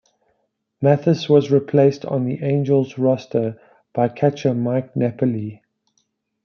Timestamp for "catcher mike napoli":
4.09-5.61